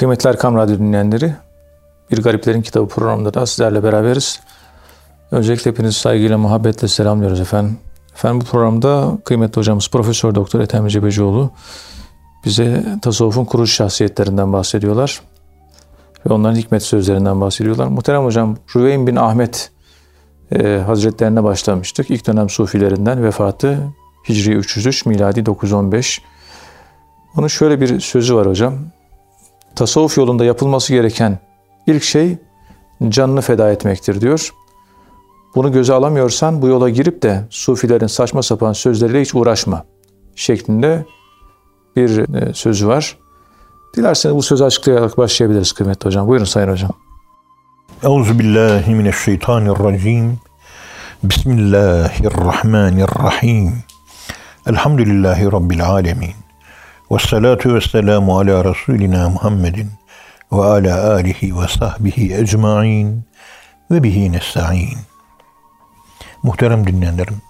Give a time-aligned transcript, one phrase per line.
[0.00, 1.34] Kıymetli Erkam Radyo dinleyenleri,
[2.10, 4.40] Bir Gariplerin Kitabı programında da sizlerle beraberiz.
[5.30, 7.78] Öncelikle hepinizi saygıyla, muhabbetle selamlıyoruz efendim.
[8.14, 11.50] Efendim bu programda kıymetli hocamız Profesör Doktor Ethem Cebecioğlu
[12.44, 15.20] bize tasavvufun kurucu şahsiyetlerinden bahsediyorlar.
[16.26, 17.86] Ve onların hikmet sözlerinden bahsediyorlar.
[17.86, 19.70] Muhterem hocam Rüveyn bin Ahmet
[20.52, 22.10] e, Hazretlerine başlamıştık.
[22.10, 23.78] İlk dönem sufilerinden vefatı
[24.28, 26.22] Hicri 303, miladi 915.
[27.36, 28.74] Onun şöyle bir sözü var hocam.
[29.76, 31.38] Tasavvuf yolunda yapılması gereken
[31.86, 32.38] ilk şey
[33.08, 34.50] canını feda etmektir diyor.
[35.54, 39.84] Bunu göze alamıyorsan bu yola girip de sufilerin saçma sapan sözleriyle hiç uğraşma
[40.34, 41.04] şeklinde
[41.96, 43.18] bir e, sözü var.
[43.96, 46.28] Dilerseniz bu sözü açıklayarak başlayabiliriz kıymetli hocam.
[46.28, 46.90] Buyurun sayın hocam.
[48.02, 50.38] Euzu billahi mineşşeytanirracim.
[51.22, 53.74] Bismillahirrahmanirrahim.
[54.66, 56.39] Elhamdülillahi rabbil alamin.
[57.10, 59.90] Ve salatu ve selamu ala Resulina Muhammedin
[60.52, 63.24] ve ala alihi ve sahbihi ecmain
[63.90, 64.98] ve bihi nesta'in.
[66.42, 67.42] Muhterem dinleyenlerim,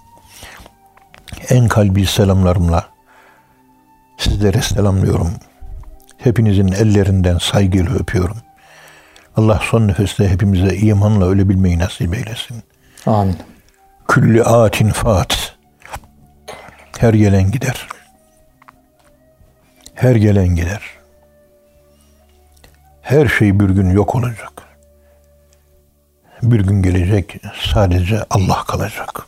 [1.49, 2.85] en kalbi selamlarımla
[4.17, 5.31] sizlere selamlıyorum.
[6.17, 8.37] Hepinizin ellerinden saygıyla öpüyorum.
[9.37, 12.63] Allah son nefeste hepimize imanla ölebilmeyi nasip eylesin.
[13.05, 13.37] Amin.
[14.07, 15.55] Külli atin fat.
[16.99, 17.87] Her gelen gider.
[20.01, 20.81] Her gelen gider.
[23.01, 24.51] Her şey bir gün yok olacak.
[26.43, 27.41] Bir gün gelecek
[27.73, 29.27] sadece Allah kalacak.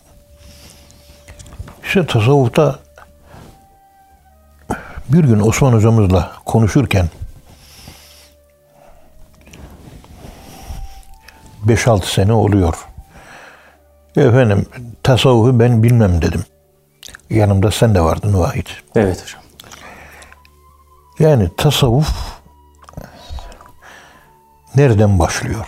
[1.83, 2.79] İşte tasavvufta
[5.09, 7.09] bir gün Osman hocamızla konuşurken
[11.65, 12.87] 5-6 sene oluyor.
[14.17, 14.65] Efendim
[15.03, 16.45] tasavvufu ben bilmem dedim.
[17.29, 18.69] Yanımda sen de vardın Vahit.
[18.95, 19.42] Evet hocam.
[21.23, 22.09] Yani tasavvuf
[24.75, 25.67] nereden başlıyor?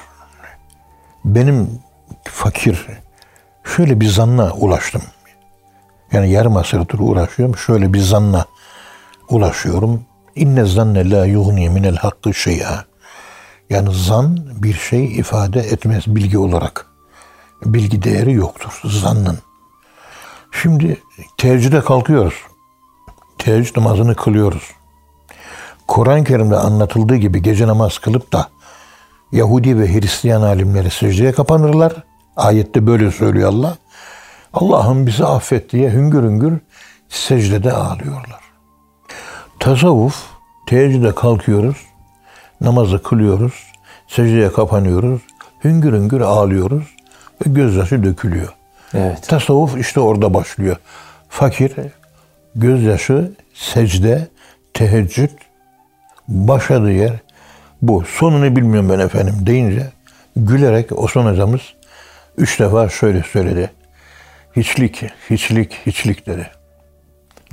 [1.26, 1.70] Benim
[2.24, 2.88] fakir
[3.64, 5.02] şöyle bir zanna ulaştım.
[6.12, 7.58] Yani yarım asırdır uğraşıyorum.
[7.58, 8.46] Şöyle bir zanna
[9.30, 10.06] ulaşıyorum.
[10.36, 12.86] İnne zanne la yuhni minel hakkı şey'a.
[13.70, 16.86] Yani zan bir şey ifade etmez bilgi olarak.
[17.66, 19.40] Bilgi değeri yoktur zannın.
[20.52, 21.02] Şimdi
[21.38, 22.36] teheccüde kalkıyoruz.
[23.38, 24.72] Teheccüd namazını kılıyoruz.
[25.88, 28.50] Kur'an-ı Kerim'de anlatıldığı gibi gece namaz kılıp da
[29.32, 31.94] Yahudi ve Hristiyan alimleri secdeye kapanırlar.
[32.36, 33.78] Ayette böyle söylüyor Allah.
[34.54, 36.60] Allah'ım bizi affet diye hüngür hüngür
[37.10, 38.40] secdede ağlıyorlar.
[39.60, 40.24] Tasavvuf,
[40.68, 41.78] teheccüde kalkıyoruz,
[42.62, 43.54] namazı kılıyoruz,
[44.08, 45.22] secdeye kapanıyoruz,
[45.64, 46.84] hüngür hüngür ağlıyoruz
[47.46, 48.54] ve gözyaşı dökülüyor.
[48.94, 49.28] Evet.
[49.28, 50.78] Tasavvuf işte orada başlıyor.
[51.30, 51.72] Fakir,
[52.56, 54.28] gözyaşı, secde,
[54.74, 55.30] teheccüd,
[56.28, 57.14] başladığı yer
[57.82, 58.04] bu.
[58.06, 59.92] Sonunu bilmiyorum ben efendim deyince
[60.36, 61.62] gülerek Osman hocamız
[62.38, 63.72] üç defa şöyle söyledi.
[64.56, 66.52] Hiçlik, hiçlik, hiçlik dedi.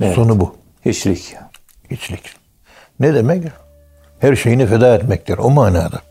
[0.01, 0.15] Evet.
[0.15, 0.55] Sonu bu.
[0.85, 1.35] Hiçlik.
[1.91, 2.35] Hiçlik.
[2.99, 3.43] Ne demek?
[4.19, 5.37] Her şeyini feda etmektir.
[5.37, 6.01] O manada.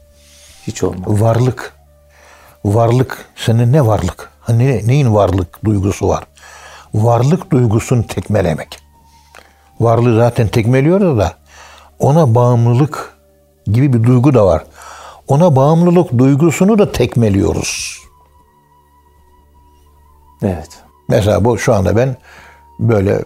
[0.67, 1.21] Hiç olmaz.
[1.21, 1.75] Varlık.
[2.65, 3.25] Varlık.
[3.37, 4.31] Senin ne varlık?
[4.41, 6.25] Hani neyin varlık duygusu var?
[6.95, 8.79] Varlık duygusunu tekmelemek.
[9.81, 11.33] Varlığı zaten tekmeliyoruz da
[12.03, 13.19] ona bağımlılık
[13.67, 14.65] gibi bir duygu da var.
[15.29, 17.99] Ona bağımlılık duygusunu da tekmeliyoruz.
[20.43, 20.83] Evet.
[21.09, 22.17] Mesela bu şu anda ben
[22.79, 23.25] böyle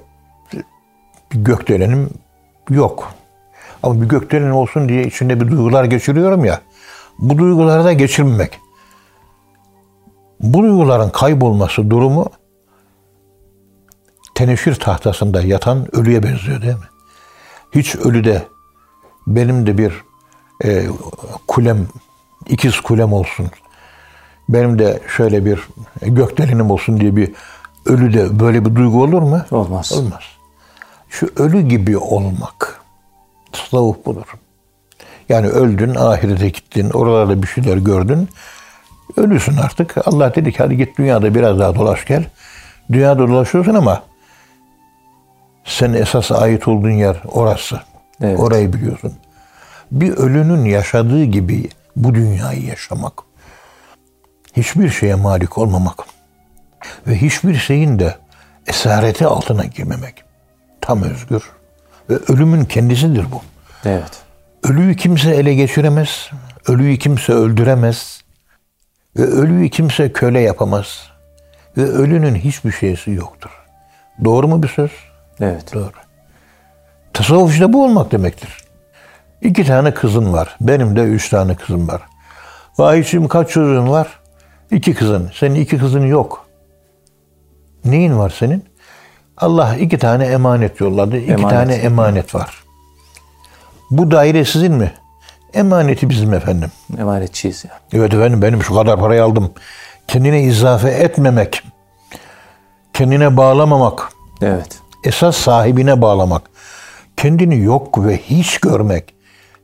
[1.32, 2.10] bir gökdelenim
[2.70, 3.12] yok.
[3.82, 6.60] Ama bir gökdelen olsun diye içinde bir duygular geçiriyorum ya.
[7.18, 8.60] Bu duyguları da geçirmemek.
[10.40, 12.26] Bu duyguların kaybolması durumu
[14.34, 16.88] teneşir tahtasında yatan ölüye benziyor değil mi?
[17.74, 18.42] Hiç ölüde
[19.26, 19.92] benim de bir
[20.64, 20.86] e,
[21.48, 21.88] kulem,
[22.48, 23.46] ikiz kulem olsun.
[24.48, 25.60] Benim de şöyle bir
[26.02, 27.32] gökdelenim olsun diye bir
[27.86, 29.40] ölüde böyle bir duygu olur mu?
[29.50, 29.92] Olmaz.
[29.92, 30.22] Olmaz.
[31.08, 32.80] Şu ölü gibi olmak.
[33.52, 34.34] Tasavvuf budur.
[35.28, 38.28] Yani öldün, ahirete gittin, oralarda bir şeyler gördün.
[39.16, 40.08] Ölüsün artık.
[40.08, 42.24] Allah dedi ki hadi git dünyada biraz daha dolaş gel.
[42.92, 44.02] Dünyada dolaşıyorsun ama
[45.64, 47.80] sen esas ait olduğun yer orası.
[48.20, 48.40] Evet.
[48.40, 49.12] Orayı biliyorsun.
[50.00, 53.12] Bir ölünün yaşadığı gibi bu dünyayı yaşamak.
[54.56, 56.04] Hiçbir şeye malik olmamak.
[57.06, 58.16] Ve hiçbir şeyin de
[58.66, 60.24] esareti altına girmemek.
[60.80, 61.50] Tam özgür.
[62.10, 63.42] Ve ölümün kendisidir bu.
[63.84, 64.22] Evet.
[64.62, 66.30] Ölüyü kimse ele geçiremez.
[66.68, 68.20] Ölüyü kimse öldüremez.
[69.18, 71.06] Ve ölüyü kimse köle yapamaz.
[71.76, 73.50] Ve ölünün hiçbir şeysi yoktur.
[74.24, 74.90] Doğru mu bir söz?
[75.40, 75.74] Evet.
[75.74, 75.92] Doğru.
[77.12, 78.65] Tasavvuf işte bu olmak demektir.
[79.46, 80.56] İki tane kızın var.
[80.60, 82.02] Benim de üç tane kızım var.
[82.78, 84.20] Vahiyciğim kaç çocuğun var?
[84.70, 85.30] İki kızın.
[85.34, 86.46] Senin iki kızın yok.
[87.84, 88.64] Neyin var senin?
[89.36, 91.16] Allah iki tane emanet yolladı.
[91.18, 91.50] İki Emanet.
[91.50, 92.64] tane emanet var.
[93.90, 94.92] Bu daire sizin mi?
[95.54, 96.70] Emaneti bizim efendim.
[96.98, 97.70] Emanetçiyiz ya.
[97.92, 99.52] Evet efendim benim şu kadar parayı aldım.
[100.08, 101.62] Kendine izafe etmemek.
[102.94, 104.08] Kendine bağlamamak.
[104.42, 104.78] Evet.
[105.04, 106.42] Esas sahibine bağlamak.
[107.16, 109.15] Kendini yok ve hiç görmek.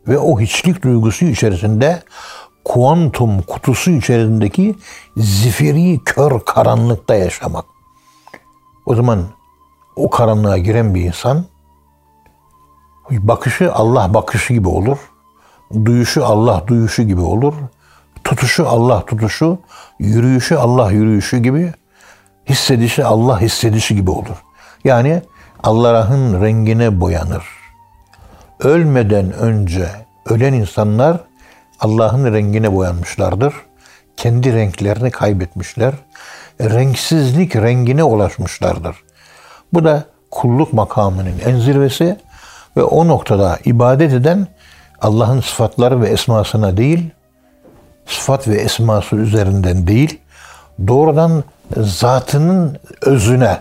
[0.08, 2.02] Ve o hiçlik duygusu içerisinde
[2.64, 4.74] kuantum kutusu içerisindeki
[5.16, 7.64] zifiri kör karanlıkta yaşamak.
[8.86, 9.24] O zaman
[9.96, 11.44] o karanlığa giren bir insan
[13.10, 14.98] bakışı Allah bakışı gibi olur.
[15.84, 17.54] Duyuşu Allah duyuşu gibi olur.
[18.24, 19.58] Tutuşu Allah tutuşu,
[19.98, 21.72] yürüyüşü Allah yürüyüşü gibi,
[22.48, 24.44] hissedişi Allah hissedişi gibi olur.
[24.84, 25.22] Yani
[25.62, 27.61] Allah'ın rengine boyanır.
[28.64, 29.88] Ölmeden önce
[30.26, 31.16] ölen insanlar
[31.80, 33.54] Allah'ın rengine boyanmışlardır.
[34.16, 35.94] Kendi renklerini kaybetmişler.
[36.60, 38.96] Renksizlik rengine ulaşmışlardır.
[39.72, 42.16] Bu da kulluk makamının en zirvesi
[42.76, 44.46] ve o noktada ibadet eden
[45.00, 47.10] Allah'ın sıfatları ve esmasına değil,
[48.06, 50.20] sıfat ve esması üzerinden değil,
[50.86, 51.44] doğrudan
[51.76, 53.60] zatının özüne,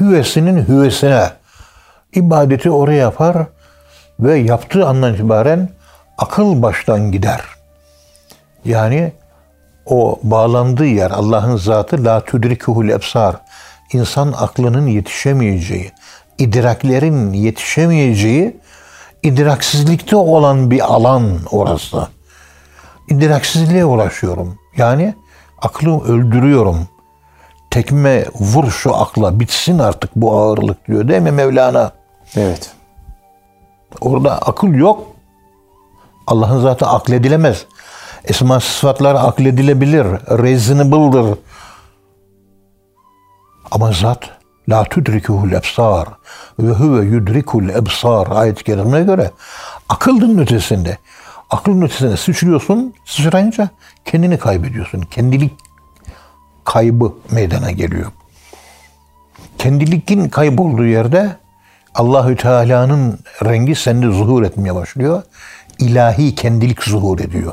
[0.00, 1.30] hüvesinin hüvesine
[2.12, 3.36] ibadeti oraya yapar
[4.20, 5.68] ve yaptığı andan itibaren
[6.18, 7.40] akıl baştan gider.
[8.64, 9.12] Yani
[9.86, 13.36] o bağlandığı yer Allah'ın zatı la tudrikuhul ebsar.
[13.92, 15.92] İnsan aklının yetişemeyeceği,
[16.38, 18.56] idraklerin yetişemeyeceği
[19.22, 22.08] idraksizlikte olan bir alan orası.
[23.08, 24.58] İdraksizliğe ulaşıyorum.
[24.76, 25.14] Yani
[25.62, 26.88] aklı öldürüyorum.
[27.70, 31.92] Tekme vur şu akla bitsin artık bu ağırlık diyor değil mi Mevlana?
[32.36, 32.75] Evet.
[34.00, 35.06] Orada akıl yok.
[36.26, 37.66] Allah'ın zatı akledilemez.
[38.24, 40.06] Esma sıfatlar akledilebilir.
[40.42, 41.38] Reasonable'dır.
[43.70, 44.30] Ama zat
[44.68, 46.08] la tudrikuhul ebsar
[46.58, 49.30] ve huve yudrikul ebsar ayet-i kerimine göre
[49.88, 50.98] akıllın ötesinde.
[51.50, 53.68] Aklın ötesinde sıçrıyorsun, sıçrayınca
[54.04, 55.00] kendini kaybediyorsun.
[55.00, 55.52] Kendilik
[56.64, 58.12] kaybı meydana geliyor.
[59.58, 61.36] Kendilikin kaybolduğu yerde
[61.96, 65.22] Allahü Teala'nın rengi sende zuhur etmeye başlıyor.
[65.78, 67.52] İlahi kendilik zuhur ediyor.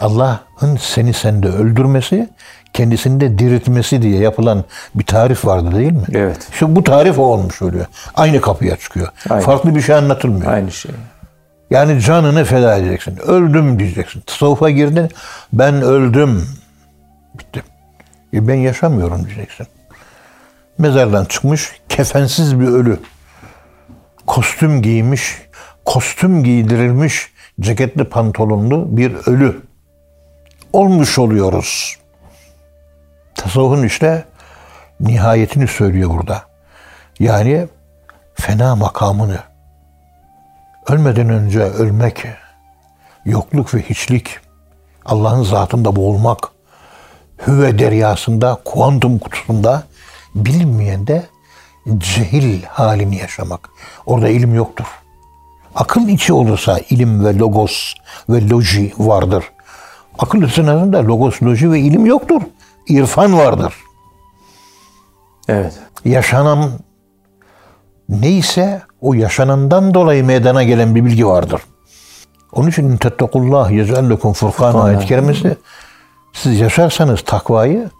[0.00, 2.28] Allah'ın seni sende öldürmesi,
[2.72, 4.64] kendisinde diriltmesi diye yapılan
[4.94, 6.04] bir tarif vardı değil mi?
[6.12, 6.48] Evet.
[6.52, 7.86] İşte bu tarif o olmuş oluyor.
[8.14, 9.08] Aynı kapıya çıkıyor.
[9.30, 9.44] Aynen.
[9.44, 10.52] Farklı bir şey anlatılmıyor.
[10.52, 10.92] Aynı şey.
[11.70, 13.16] Yani canını feda edeceksin.
[13.16, 14.20] Öldüm diyeceksin.
[14.20, 15.08] Tasavvufa girdin.
[15.52, 16.48] Ben öldüm.
[17.38, 17.62] Bitti.
[18.34, 19.66] E ben yaşamıyorum diyeceksin.
[20.78, 23.00] Mezardan çıkmış kefensiz bir ölü.
[24.26, 25.42] Kostüm giymiş,
[25.84, 29.62] kostüm giydirilmiş, ceketli pantolonlu bir ölü.
[30.72, 31.98] Olmuş oluyoruz.
[33.34, 34.24] Tasavvufun işte
[35.00, 36.42] nihayetini söylüyor burada.
[37.18, 37.68] Yani
[38.34, 39.38] fena makamını,
[40.88, 42.26] ölmeden önce ölmek,
[43.24, 44.38] yokluk ve hiçlik,
[45.04, 46.38] Allah'ın zatında boğulmak,
[47.46, 49.82] hüve deryasında, kuantum kutusunda
[50.34, 51.26] bilinmeyen de
[51.98, 53.68] cehil halini yaşamak.
[54.06, 54.86] Orada ilim yoktur.
[55.74, 57.94] Akıl içi olursa ilim ve logos
[58.28, 59.44] ve loji vardır.
[60.18, 62.42] Akıl sınırında logos, loji ve ilim yoktur.
[62.88, 63.74] İrfan vardır.
[65.48, 65.78] Evet.
[66.04, 66.70] Yaşanan
[68.08, 71.62] neyse o yaşanandan dolayı meydana gelen bir bilgi vardır.
[72.52, 75.56] Onun için tettekullah yecellekum furkan ayet-i kerimesi
[76.32, 77.90] siz yaşarsanız takvayı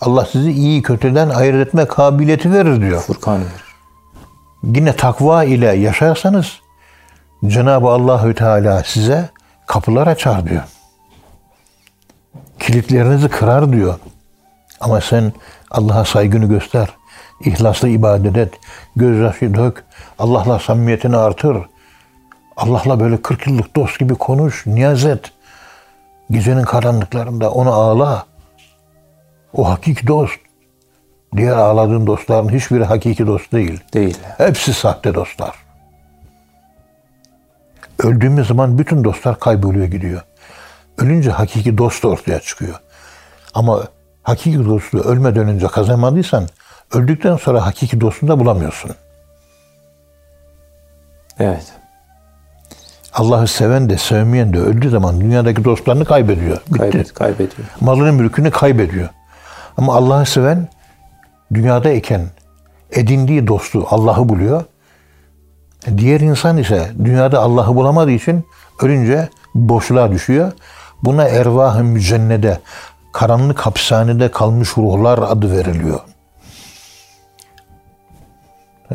[0.00, 3.00] Allah sizi iyi kötüden ayırt etme kabiliyeti verir diyor.
[3.00, 3.64] Furkan verir.
[4.62, 6.60] Yine takva ile yaşarsanız
[7.46, 9.28] Cenab-ı Allahü Teala size
[9.66, 10.62] kapılar açar diyor.
[12.60, 13.94] Kilitlerinizi kırar diyor.
[14.80, 15.32] Ama sen
[15.70, 16.88] Allah'a saygını göster.
[17.40, 18.54] İhlaslı ibadet et.
[18.96, 19.84] Gözyaşı dök.
[20.18, 21.56] Allah'la samimiyetini artır.
[22.56, 24.66] Allah'la böyle 40 yıllık dost gibi konuş.
[24.66, 25.32] Niyaz et.
[26.30, 28.26] Gecenin karanlıklarında onu ağla.
[29.54, 30.38] O hakiki dost.
[31.36, 33.80] Diğer ağladığın dostların hiçbiri hakiki dost değil.
[33.94, 34.18] Değil.
[34.38, 35.54] Hepsi sahte dostlar.
[38.02, 40.20] Öldüğümüz zaman bütün dostlar kayboluyor gidiyor.
[40.98, 42.74] Ölünce hakiki dost ortaya çıkıyor.
[43.54, 43.84] Ama
[44.22, 46.48] hakiki dostu ölmeden önce kazanmadıysan
[46.94, 48.90] öldükten sonra hakiki dostunu da bulamıyorsun.
[51.38, 51.72] Evet.
[53.12, 56.56] Allah'ı seven de sevmeyen de öldüğü zaman dünyadaki dostlarını kaybediyor.
[56.66, 56.78] Bitti.
[56.78, 57.68] Kaybet, kaybediyor.
[57.80, 59.08] Malını mülkünü kaybediyor.
[59.76, 60.68] Ama Allah'ı seven
[61.54, 62.26] dünyadayken
[62.90, 64.64] edindiği dostu Allah'ı buluyor.
[65.96, 68.46] Diğer insan ise dünyada Allah'ı bulamadığı için
[68.82, 70.52] ölünce boşluğa düşüyor.
[71.02, 72.60] Buna ervah-ı mücennede,
[73.12, 76.00] karanlık hapishanede kalmış ruhlar adı veriliyor.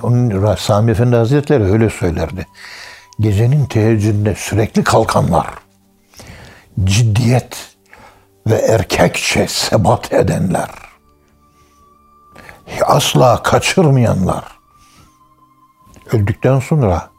[0.02, 2.48] Onun Sami Efendi Hazretleri öyle söylerdi.
[3.20, 5.48] Gecenin teheccüdünde sürekli kalkanlar,
[6.84, 7.69] ciddiyet
[8.50, 10.70] ve erkekçe sebat edenler,
[12.86, 14.44] asla kaçırmayanlar,
[16.14, 17.10] öldükten sonra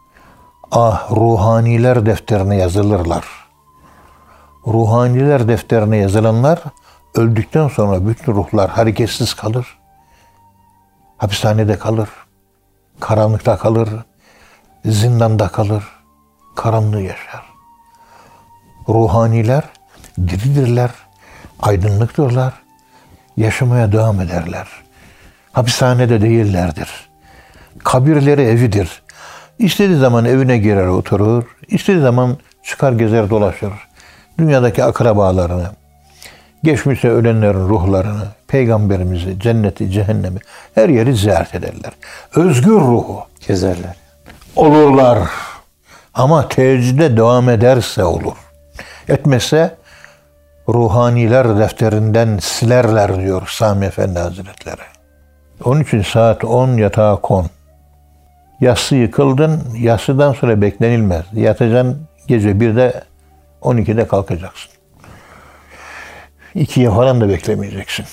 [0.70, 3.24] ah ruhaniler defterine yazılırlar.
[4.66, 6.62] Ruhaniler defterine yazılanlar
[7.14, 9.78] öldükten sonra bütün ruhlar hareketsiz kalır.
[11.18, 12.08] Hapishanede kalır.
[13.00, 13.88] Karanlıkta kalır.
[14.84, 15.84] Zindanda kalır.
[16.56, 17.44] Karanlığı yaşar.
[18.88, 19.64] Ruhaniler
[20.18, 20.90] diridirler.
[21.62, 22.52] Aydınlıktırlar.
[23.36, 24.68] Yaşamaya devam ederler.
[25.52, 26.88] Hapishanede değillerdir.
[27.84, 29.02] Kabirleri evidir.
[29.58, 31.44] İstediği zaman evine girer oturur.
[31.68, 33.72] İstediği zaman çıkar gezer dolaşır.
[34.38, 35.66] Dünyadaki akrabalarını,
[36.62, 40.38] geçmişte ölenlerin ruhlarını, peygamberimizi, cenneti, cehennemi
[40.74, 41.92] her yeri ziyaret ederler.
[42.34, 43.96] Özgür ruhu Gezerler.
[44.56, 45.18] olurlar.
[46.14, 48.36] Ama teheccüde devam ederse olur.
[49.08, 49.79] Etmezse
[50.74, 54.82] ruhaniler defterinden silerler diyor Sami Efendi Hazretleri.
[55.64, 57.46] Onun için saat 10 yatağa kon.
[58.60, 61.24] Yassı yıkıldın, yassıdan sonra beklenilmez.
[61.32, 63.04] Yatacaksın gece 1'de
[63.62, 64.70] 12'de kalkacaksın.
[66.54, 68.06] İkiye falan da beklemeyeceksin.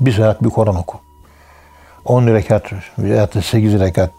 [0.00, 1.00] Bir saat bir Kur'an oku.
[2.04, 4.10] 10 rekat veya da 8 rekat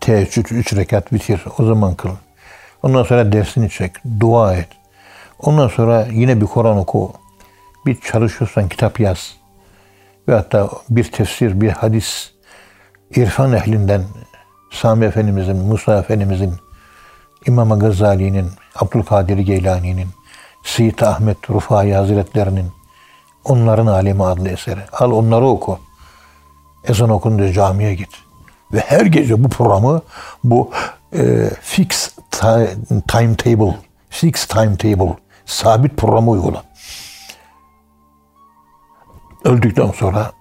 [0.00, 1.44] teheccüd 3 rekat bitir.
[1.58, 2.10] O zaman kıl.
[2.82, 3.92] Ondan sonra dersini çek.
[4.20, 4.68] Dua et.
[5.38, 7.12] Ondan sonra yine bir Kur'an oku.
[7.86, 9.34] Bir çalışıyorsan kitap yaz.
[10.28, 12.30] Ve hatta bir tefsir, bir hadis
[13.16, 14.04] irfan ehlinden
[14.72, 16.54] Sami Efendimizin, Musa Efendimizin,
[17.46, 20.08] İmam Gazali'nin, Abdülkadir Geylani'nin,
[20.64, 22.70] Seyit Ahmet Rufai Hazretlerinin
[23.46, 24.80] Onların Alemi adlı eseri.
[24.92, 25.78] Al onları oku.
[26.84, 28.08] Ezan okunduğu camiye git.
[28.72, 30.02] Ve her gece bu programı
[30.44, 30.70] bu
[31.12, 32.76] e, fix ti-
[33.08, 33.76] timetable,
[34.10, 35.16] fix timetable,
[35.46, 36.62] sabit programı uygula.
[39.44, 40.32] Öldükten sonra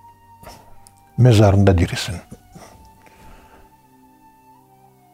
[1.18, 2.16] mezarında dirisin.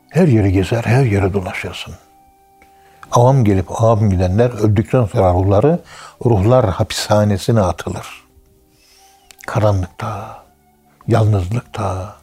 [0.10, 1.94] Her yeri gezer, her yere dolaşırsın.
[3.12, 5.80] Avam gelip avam gidenler öldükten sonra ruhları
[6.26, 8.08] ruhlar hapishanesine atılır.
[9.48, 10.44] Karanlıkta,
[11.08, 12.16] yalnızlıkta,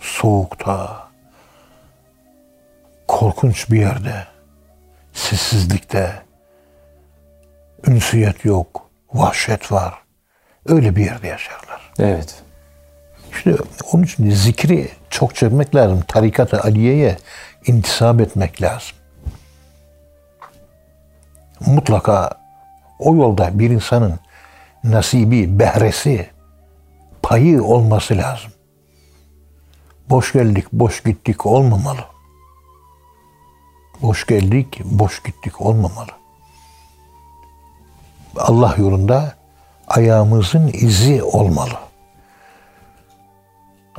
[0.00, 1.08] soğukta,
[3.08, 4.26] korkunç bir yerde,
[5.12, 6.22] sessizlikte,
[7.86, 9.94] ünsiyet yok, vahşet var.
[10.66, 11.92] Öyle bir yerde yaşarlar.
[11.98, 12.42] Evet.
[13.32, 13.54] İşte
[13.92, 16.02] onun için zikri çok çekmek lazım.
[16.08, 17.16] Tarikat-ı Aliye'ye
[17.66, 18.96] intisap etmek lazım.
[21.66, 22.30] Mutlaka
[22.98, 24.20] o yolda bir insanın
[24.84, 26.30] nasibi, behresi,
[27.22, 28.52] payı olması lazım.
[30.10, 32.04] Boş geldik, boş gittik olmamalı.
[34.02, 36.19] Boş geldik, boş gittik olmamalı.
[38.36, 39.34] Allah yolunda
[39.88, 41.74] ayağımızın izi olmalı.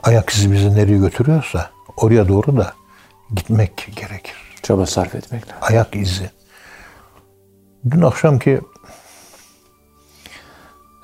[0.03, 2.73] Ayak izi bizi nereye götürüyorsa oraya doğru da
[3.35, 4.35] gitmek gerekir.
[4.63, 5.57] Çaba sarf etmek lazım.
[5.61, 6.29] Ayak izi.
[7.89, 8.61] Dün akşamki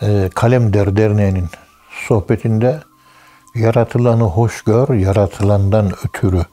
[0.01, 1.50] e, Kalemder Derneği'nin
[2.07, 2.81] sohbetinde
[3.55, 6.46] yaratılanı hoş gör, yaratılandan ötürü.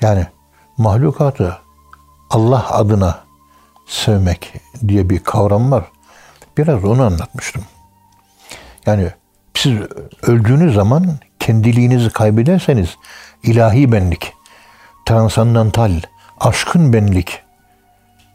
[0.00, 0.26] Yani
[0.76, 1.58] mahlukatı
[2.30, 3.29] Allah adına
[3.90, 4.52] sevmek
[4.88, 5.84] diye bir kavram var.
[6.58, 7.62] Biraz onu anlatmıştım.
[8.86, 9.08] Yani
[9.54, 9.78] siz
[10.22, 11.06] öldüğünüz zaman
[11.38, 12.96] kendiliğinizi kaybederseniz
[13.42, 14.32] ilahi benlik,
[15.06, 15.92] transandantal,
[16.40, 17.42] aşkın benlik.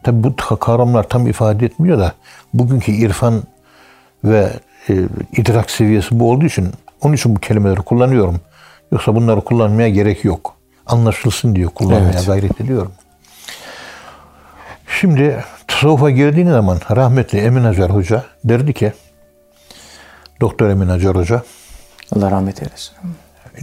[0.02, 2.12] Tabi bu kavramlar tam ifade etmiyor da
[2.54, 3.42] bugünkü irfan
[4.24, 4.52] ve
[4.88, 4.94] e,
[5.32, 6.68] idrak seviyesi bu olduğu için
[7.00, 8.40] onun için bu kelimeleri kullanıyorum.
[8.92, 10.54] Yoksa bunları kullanmaya gerek yok.
[10.86, 12.26] Anlaşılsın diye kullanmaya Evet.
[12.26, 12.92] gayret ediyorum.
[15.00, 18.92] Şimdi tasavvufa girdiğin zaman rahmetli Emin Acar Hoca derdi ki
[20.40, 21.42] Doktor Emin Acar Hoca
[22.12, 22.94] Allah rahmet eylesin.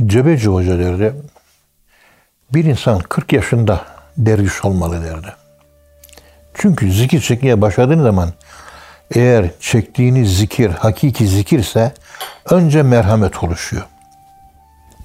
[0.06, 1.13] Cebeci Hoca derdi
[2.54, 3.82] bir insan 40 yaşında
[4.18, 5.28] derviş olmalı derdi.
[6.54, 8.30] Çünkü zikir çekmeye başladığın zaman
[9.16, 11.92] eğer çektiğiniz zikir hakiki zikirse
[12.50, 13.84] önce merhamet oluşuyor.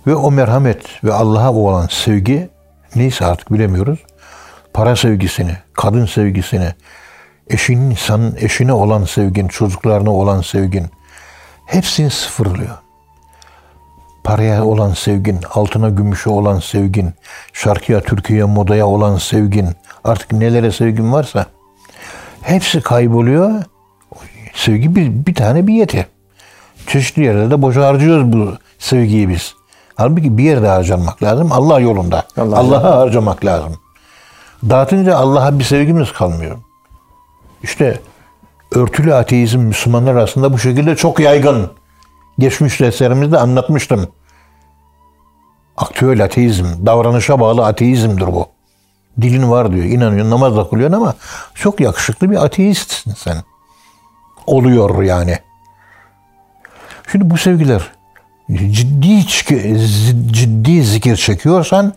[0.07, 2.49] Ve o merhamet ve Allah'a olan sevgi
[2.97, 3.99] neyse artık bilemiyoruz.
[4.79, 6.69] Para sevgisini, kadın sevgisini,
[7.51, 10.87] eşinin insanın eşine olan sevgin, çocuklarına olan sevgin
[11.67, 12.79] hepsini sıfırlıyor.
[14.25, 17.13] paraya olan sevgin, altına gümüşe olan sevgin,
[17.53, 19.69] şarkıya, türküye, modaya olan sevgin,
[20.05, 21.47] artık nelere sevgin varsa
[22.43, 23.63] hepsi kayboluyor.
[24.55, 26.07] Sevgi bir, bir tane bir yeti.
[26.87, 29.55] Çeşitli yerlerde boşa harcıyoruz bu sevgiyi biz.
[29.95, 31.53] Halbuki bir yerde harcamak lazım.
[31.53, 32.25] Allah yolunda.
[32.37, 33.77] Allah Allah'a harcamak lazım.
[34.63, 36.59] Dağıtınca Allah'a bir sevgimiz kalmıyor.
[37.63, 38.01] İşte
[38.73, 41.71] örtülü ateizm Müslümanlar arasında bu şekilde çok yaygın.
[42.39, 44.09] Geçmiş derslerimizde anlatmıştım.
[45.77, 48.49] Aktüel ateizm, davranışa bağlı ateizmdir bu.
[49.21, 51.15] Dilin var diyor, inanıyor, namaz da kılıyorsun ama
[51.55, 53.37] çok yakışıklı bir ateistsin sen.
[54.47, 55.39] Oluyor yani.
[57.13, 57.93] Şimdi bu sevgiler
[58.51, 59.27] ciddi
[60.33, 61.95] ciddi zikir çekiyorsan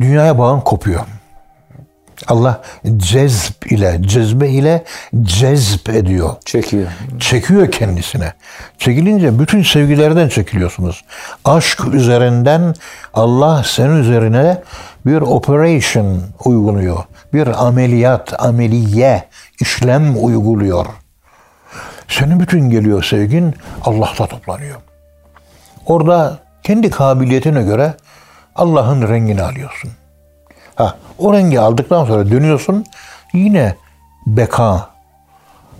[0.00, 1.06] dünyaya bağın kopuyor.
[2.28, 2.62] Allah
[2.96, 4.84] cezb ile, cezbe ile
[5.22, 6.36] cezb ediyor.
[6.44, 6.86] Çekiyor.
[7.18, 8.32] Çekiyor kendisine.
[8.78, 11.04] Çekilince bütün sevgilerden çekiliyorsunuz.
[11.44, 12.74] Aşk üzerinden
[13.14, 14.62] Allah senin üzerine
[15.06, 17.04] bir operation uyguluyor.
[17.32, 19.24] Bir ameliyat, ameliye,
[19.60, 20.86] işlem uyguluyor.
[22.08, 24.76] Senin bütün geliyor sevgin Allah'ta toplanıyor.
[25.86, 27.94] Orada kendi kabiliyetine göre
[28.56, 29.90] Allah'ın rengini alıyorsun.
[30.80, 32.84] Ha, o rengi aldıktan sonra dönüyorsun
[33.32, 33.76] yine
[34.26, 34.90] beka,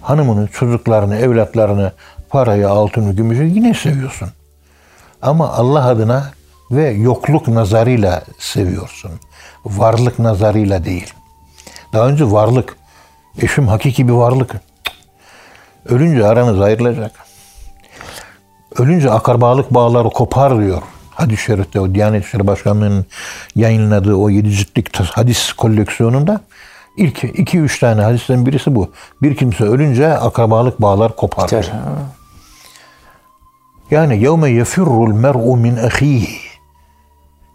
[0.00, 1.92] hanımını, çocuklarını, evlatlarını,
[2.28, 4.28] parayı, altını, gümüşü yine seviyorsun.
[5.22, 6.30] Ama Allah adına
[6.70, 9.10] ve yokluk nazarıyla seviyorsun.
[9.64, 11.14] Varlık nazarıyla değil.
[11.92, 12.76] Daha önce varlık.
[13.42, 14.54] Eşim hakiki bir varlık.
[15.88, 17.12] Ölünce aranız ayrılacak.
[18.78, 20.82] Ölünce akrabalık bağları kopar diyor.
[21.20, 23.06] Hadis-i Şerif'te o Diyanet İşleri Başkanlığı'nın
[23.56, 26.40] yayınladığı o yedi ciltlik hadis koleksiyonunda
[26.96, 28.90] ilk iki üç tane hadisten birisi bu.
[29.22, 31.46] Bir kimse ölünce akrabalık bağlar kopar.
[31.46, 31.72] Biter.
[33.90, 36.40] Yani yevme yefirrul mer'u min ahihi.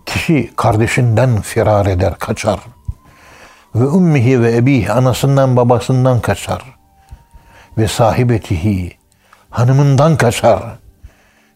[0.06, 2.60] Kişi kardeşinden firar eder, kaçar.
[3.76, 6.62] Ve ummihi ve ebihi, anasından babasından kaçar.
[7.78, 8.98] Ve sahibetihi,
[9.50, 10.85] hanımından kaçar.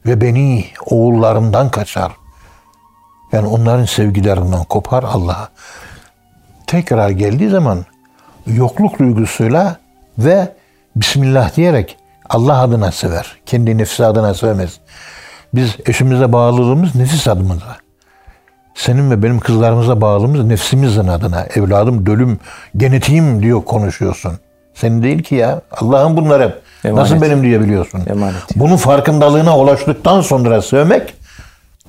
[0.06, 2.12] Ve beni, oğullarından kaçar.
[3.32, 5.50] Yani onların sevgilerinden kopar Allah'a.
[6.68, 7.86] Tekrar geldiği zaman
[8.48, 9.78] yokluk duygusuyla
[10.18, 10.54] ve
[10.96, 11.98] Bismillah diyerek
[12.30, 13.38] Allah adına sever.
[13.46, 14.80] Kendi nefsi adına sevmez.
[15.54, 17.78] Biz eşimize bağlılığımız nefis adımıza.
[18.76, 21.44] Senin ve benim kızlarımıza bağlılığımız nefsimizin adına.
[21.56, 22.40] Evladım dölüm,
[22.78, 24.40] genetiğim diyor konuşuyorsun.
[24.74, 25.62] Senin değil ki ya.
[25.72, 26.62] Allah'ın bunlar hep.
[26.84, 27.12] Emanet.
[27.12, 28.02] Nasıl benim diyebiliyorsun?
[28.08, 28.44] Emanet.
[28.56, 31.14] Bunun farkındalığına ulaştıktan sonra sevmek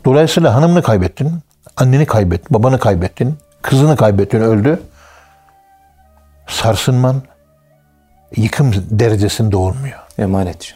[0.04, 1.32] dolayısıyla hanımını kaybettin,
[1.76, 4.80] anneni kaybettin, babanı kaybettin, kızını kaybettin, öldü.
[6.46, 7.22] Sarsınman
[8.36, 9.98] yıkım derecesinde olmuyor.
[10.18, 10.74] Emanet.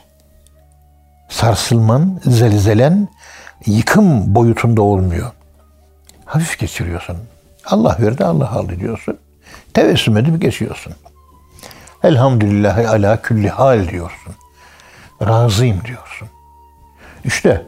[1.29, 3.09] Sarsılman, zelzelen
[3.67, 5.31] yıkım boyutunda olmuyor.
[6.25, 7.17] Hafif geçiriyorsun.
[7.67, 9.19] Allah verdi, Allah aldı diyorsun.
[9.75, 10.93] Tevessüm edip geçiyorsun.
[12.05, 14.35] Elhamdülillahi ala külli hal diyorsun.
[15.27, 16.29] Razıyım diyorsun.
[17.25, 17.67] İşte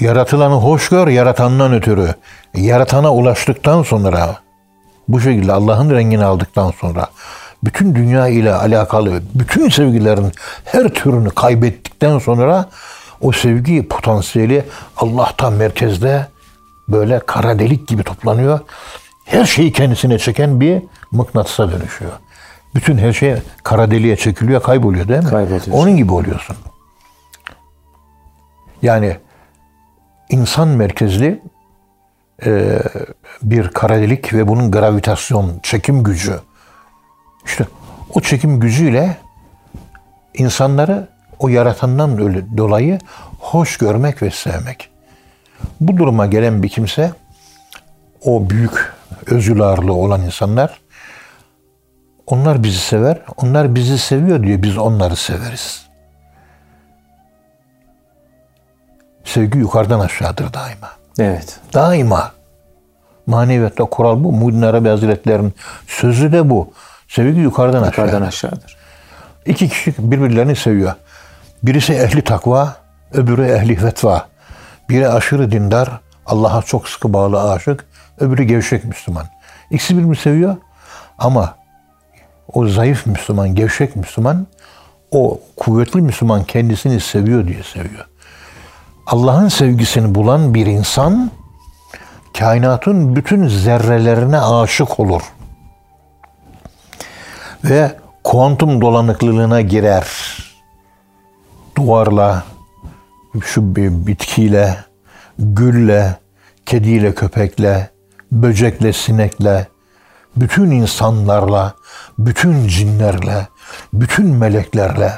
[0.00, 2.14] yaratılanı hoş gör, yaratandan ötürü.
[2.54, 4.36] Yaratana ulaştıktan sonra,
[5.08, 7.06] bu şekilde Allah'ın rengini aldıktan sonra,
[7.64, 10.32] bütün dünya ile alakalı bütün sevgilerin
[10.64, 12.68] her türünü kaybettikten sonra
[13.20, 14.64] o sevgi potansiyeli
[14.96, 16.26] Allah'tan merkezde
[16.88, 18.60] böyle kara delik gibi toplanıyor.
[19.24, 22.12] Her şeyi kendisine çeken bir mıknatısa dönüşüyor.
[22.74, 25.30] Bütün her şey kara deliğe çekiliyor, kayboluyor değil mi?
[25.30, 25.72] Kayboluyorsun.
[25.72, 26.56] Onun gibi oluyorsun.
[28.82, 29.16] Yani
[30.28, 31.42] insan merkezli
[32.46, 32.82] e,
[33.42, 36.40] bir kara delik ve bunun gravitasyon, çekim gücü.
[37.44, 37.64] İşte
[38.14, 39.16] o çekim gücüyle
[40.34, 42.18] insanları o yaratandan
[42.56, 42.98] dolayı
[43.38, 44.90] hoş görmek ve sevmek.
[45.80, 47.12] Bu duruma gelen bir kimse
[48.24, 48.92] o büyük
[49.60, 50.80] ağırlığı olan insanlar
[52.30, 55.88] onlar bizi sever, onlar bizi seviyor diye biz onları severiz.
[59.24, 60.90] Sevgi yukarıdan aşağıdır daima.
[61.18, 61.60] Evet.
[61.74, 62.32] Daima.
[63.26, 64.32] Maneviyatta kural bu.
[64.32, 65.54] Muhyiddin Arabi Hazretleri'nin
[65.86, 66.72] sözü de bu.
[67.08, 68.06] Sevgi yukarıdan aşağı.
[68.06, 68.76] Yukarıdan aşağıdır.
[69.46, 70.92] İki kişi birbirlerini seviyor.
[71.62, 72.76] Birisi ehli takva,
[73.12, 74.26] öbürü ehli fetva.
[74.88, 77.84] Biri aşırı dindar, Allah'a çok sıkı bağlı aşık,
[78.20, 79.26] öbürü gevşek Müslüman.
[79.70, 80.56] İkisi birbirini seviyor
[81.18, 81.57] ama
[82.52, 84.46] o zayıf Müslüman, gevşek Müslüman,
[85.10, 88.06] o kuvvetli Müslüman kendisini seviyor diye seviyor.
[89.06, 91.30] Allah'ın sevgisini bulan bir insan
[92.38, 95.22] kainatın bütün zerrelerine aşık olur.
[97.64, 100.06] Ve kuantum dolanıklılığına girer.
[101.76, 102.44] Duvarla,
[103.44, 104.76] şu bir bitkiyle,
[105.38, 106.16] gülle,
[106.66, 107.90] kediyle, köpekle,
[108.32, 109.66] böcekle, sinekle,
[110.36, 111.74] bütün insanlarla,
[112.18, 113.48] bütün cinlerle,
[113.92, 115.12] bütün meleklerle,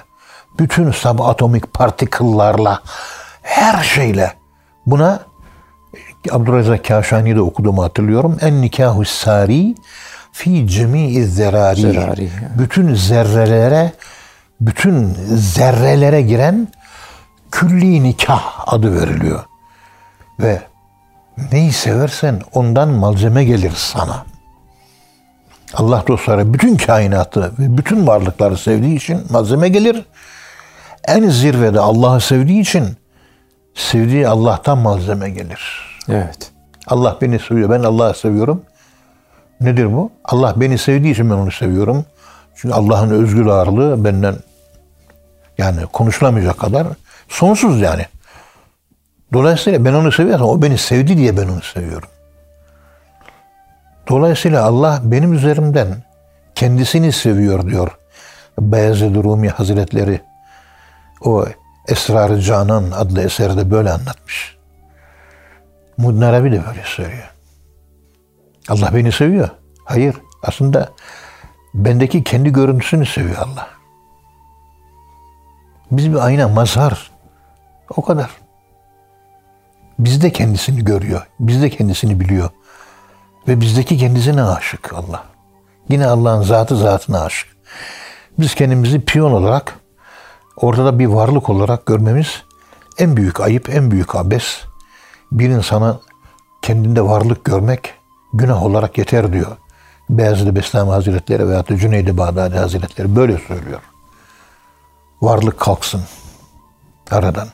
[0.59, 2.83] bütün subatomik partikıllarla,
[3.43, 4.33] her şeyle
[4.87, 5.21] buna
[6.31, 8.39] Abdurrezzak Kaşani'de okuduğumu hatırlıyorum.
[8.41, 9.75] En nikahu sari
[10.33, 11.81] fi cemi'i zerari.
[11.81, 12.31] Zerari.
[12.59, 13.93] Bütün zerrelere,
[14.61, 16.69] bütün zerrelere giren
[17.51, 19.45] külli nikah adı veriliyor.
[20.41, 20.63] Ve
[21.53, 24.25] neyi seversen ondan malzeme gelir sana.
[25.75, 30.05] Allah dostları bütün kainatı ve bütün varlıkları sevdiği için malzeme gelir.
[31.09, 32.85] En zirvede Allah'ı sevdiği için
[33.75, 35.61] sevdiği Allah'tan malzeme gelir.
[36.09, 36.53] Evet.
[36.87, 37.71] Allah beni seviyor.
[37.71, 38.63] Ben Allah'ı seviyorum.
[39.61, 40.13] Nedir bu?
[40.25, 42.05] Allah beni sevdiği için ben onu seviyorum.
[42.55, 44.35] Çünkü Allah'ın özgür ağırlığı benden
[45.59, 46.87] yani konuşulamayacak kadar
[47.29, 48.07] sonsuz yani.
[49.33, 52.09] Dolayısıyla ben onu seviyorsam o beni sevdi diye ben onu seviyorum.
[54.11, 56.03] Dolayısıyla Allah benim üzerimden
[56.55, 57.99] kendisini seviyor diyor.
[58.59, 60.21] Beyazıd Rumi Hazretleri
[61.25, 61.47] o
[61.89, 64.57] Esrar-ı Canan adlı eserde böyle anlatmış.
[65.97, 67.31] Mudin Arabi de böyle söylüyor.
[68.69, 69.49] Allah beni seviyor.
[69.85, 70.17] Hayır.
[70.43, 70.91] Aslında
[71.75, 73.69] bendeki kendi görüntüsünü seviyor Allah.
[75.91, 77.11] Biz bir ayna, mazhar.
[77.97, 78.31] O kadar.
[79.99, 81.27] Bizde kendisini görüyor.
[81.41, 82.51] Bizde kendisini biliyor.
[83.49, 85.25] Ve bizdeki kendisine aşık Allah.
[85.89, 87.57] Yine Allah'ın zatı zatına aşık.
[88.39, 89.79] Biz kendimizi piyon olarak
[90.57, 92.43] ortada bir varlık olarak görmemiz
[92.99, 94.61] en büyük ayıp, en büyük abes.
[95.33, 96.01] Bir insana
[96.63, 97.95] kendinde varlık görmek
[98.33, 99.57] günah olarak yeter diyor.
[100.11, 103.81] Beyazıt Bestami Hazretleri veya da Cüneydi Bağdadi Hazretleri böyle söylüyor.
[105.23, 106.03] Varlık kalksın
[107.11, 107.49] aradan.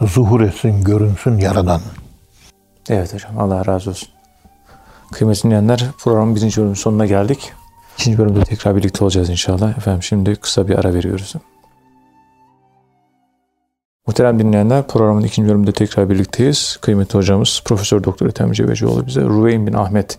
[0.00, 1.80] Zuhur etsin, görünsün yaradan.
[2.88, 4.08] Evet hocam Allah razı olsun.
[5.12, 7.52] Kıymetli dinleyenler programın birinci bölümünün sonuna geldik.
[7.98, 9.78] İkinci bölümde tekrar birlikte olacağız inşallah.
[9.78, 11.34] Efendim şimdi kısa bir ara veriyoruz.
[14.06, 16.78] Muhterem dinleyenler programın ikinci bölümünde tekrar birlikteyiz.
[16.80, 20.18] Kıymetli hocamız Profesör Doktor Ethem Cebecioğlu bize Ruveyn bin Ahmet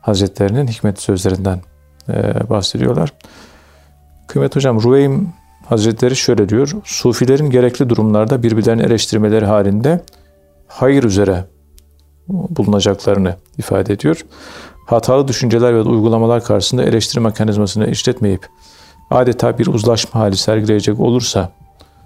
[0.00, 1.60] Hazretlerinin hikmet sözlerinden
[2.08, 3.12] e, bahsediyorlar.
[4.28, 5.28] Kıymetli hocam Ruveyn
[5.66, 6.72] Hazretleri şöyle diyor.
[6.84, 10.00] Sufilerin gerekli durumlarda birbirlerini eleştirmeleri halinde
[10.66, 11.44] hayır üzere
[12.28, 14.20] bulunacaklarını ifade ediyor.
[14.86, 18.48] Hatalı düşünceler ve uygulamalar karşısında eleştiri mekanizmasını işletmeyip
[19.10, 21.52] adeta bir uzlaşma hali sergileyecek olursa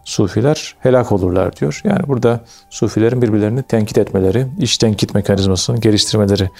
[0.05, 1.81] sufiler helak olurlar diyor.
[1.85, 6.51] Yani burada sufilerin birbirlerini tenkit etmeleri, iş tenkit mekanizmasını geliştirmeleri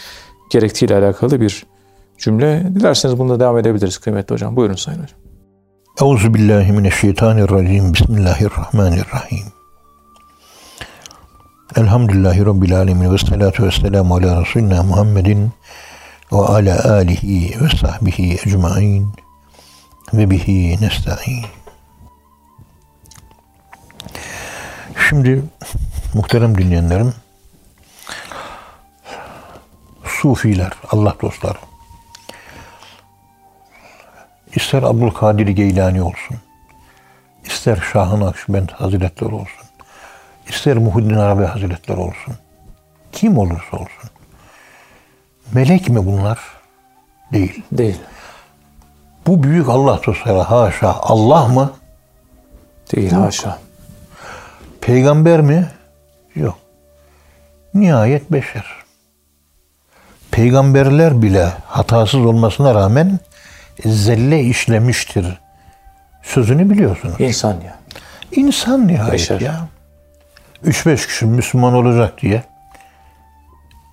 [0.51, 1.67] gerektiğiyle alakalı bir
[2.19, 2.67] cümle.
[2.75, 4.57] Dilerseniz bunda devam edebiliriz kıymetli hocam.
[4.57, 5.19] Buyurun Sayın Hocam.
[6.01, 6.35] Euzu.
[7.95, 9.58] Bismillahirrahmanirrahim.
[11.77, 15.53] Elhamdülillahi Rabbil alemin ve salatu ve selamu ala Resulina Muhammedin
[16.33, 19.13] ve ala alihi ve sahbihi ecmain
[20.15, 21.47] ve bihi nesta'in.
[25.09, 25.43] Şimdi
[26.15, 27.15] muhterem dinleyenlerim
[30.05, 31.59] Sufiler, Allah dostları
[34.55, 36.37] ister Abdülkadir Geylani olsun,
[37.45, 39.58] ister Şahın Akşibend Hazretleri olsun,
[40.49, 42.35] ister Muhiddin Arabi Hazretleri olsun,
[43.13, 44.11] kim olursa olsun,
[45.53, 46.39] melek mi bunlar?
[47.33, 47.63] Değil.
[47.73, 47.99] Değil.
[49.27, 51.73] Bu büyük Allah dostları haşa Allah mı?
[52.93, 53.59] Değil haşa.
[54.81, 55.67] Peygamber mi?
[56.35, 56.59] Yok.
[57.75, 58.65] Nihayet beşer.
[60.31, 63.19] Peygamberler bile hatasız olmasına rağmen
[63.85, 65.41] zelle işlemiştir.
[66.23, 67.21] Sözünü biliyorsunuz.
[67.21, 67.79] İnsan ya.
[68.33, 69.41] İnsan nihayet Beşer.
[69.41, 69.69] ya.
[70.65, 72.43] Üç beş kişi Müslüman olacak diye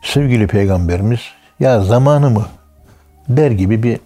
[0.01, 1.19] sevgili peygamberimiz
[1.59, 2.45] ya zamanı mı
[3.29, 3.99] der gibi bir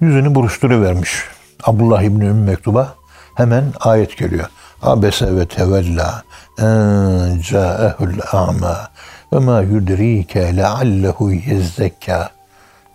[0.00, 1.24] yüzünü buruşturuvermiş.
[1.64, 2.94] Abdullah İbni Ümmü Mektub'a
[3.34, 4.46] hemen ayet geliyor.
[4.82, 6.22] Abese ve tevella
[6.58, 8.90] en ca'ehul a'ma
[9.32, 12.30] ve ma yudrike leallehu yezzekka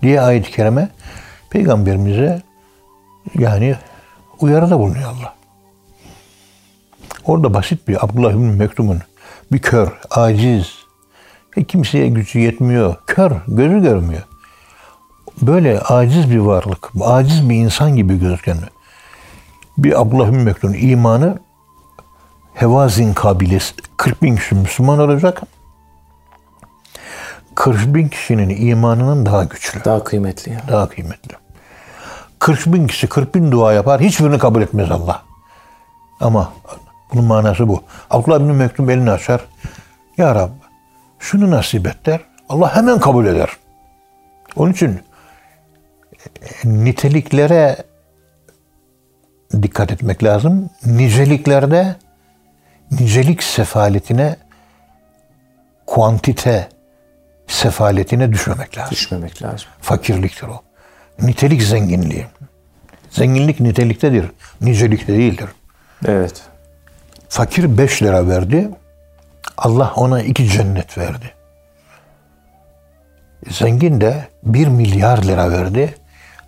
[0.01, 0.89] diye ayet-i kerime
[1.49, 2.41] peygamberimize
[3.39, 3.75] yani
[4.39, 5.40] uyarıda bulunuyor Allah.
[7.26, 9.00] Orada basit bir Abdullah İbni Mektub'un
[9.52, 10.76] bir kör, aciz,
[11.68, 14.22] kimseye gücü yetmiyor, kör, gözü görmüyor.
[15.42, 18.58] Böyle aciz bir varlık, aciz bir insan gibi gözüken
[19.78, 21.40] bir Abdullah İbni Mektub'un imanı
[22.54, 25.42] Hevazin kabilesi 40 bin kişi Müslüman olacak.
[27.56, 30.62] 40 bin kişinin imanının daha güçlü, Daha kıymetli ya.
[30.68, 31.36] daha kıymetli.
[32.40, 35.22] 40 bin kişi 40 bin dua yapar, hiçbirini kabul etmez Allah.
[36.20, 36.54] Ama
[37.13, 37.84] bunun manası bu.
[38.10, 39.41] Abdullah bin Mektum elini açar.
[40.17, 40.50] Ya Rab
[41.19, 42.19] şunu nasip et der.
[42.50, 43.50] Allah hemen kabul eder.
[44.56, 45.00] Onun için
[46.41, 47.78] e, niteliklere
[49.62, 50.69] dikkat etmek lazım.
[50.86, 51.95] Niceliklerde
[52.91, 54.36] nicelik sefaletine
[55.86, 56.69] kuantite
[57.47, 58.91] sefaletine düşmemek lazım.
[58.91, 59.67] Düşmemek lazım.
[59.82, 60.62] Fakirliktir o.
[61.21, 62.26] Nitelik zenginliği.
[63.10, 64.26] Zenginlik niteliktedir.
[64.62, 65.50] Nicelikte değildir.
[66.06, 66.51] Evet.
[67.32, 68.70] Fakir 5 lira verdi.
[69.58, 71.34] Allah ona iki cennet verdi.
[73.50, 75.96] Zengin de 1 milyar lira verdi.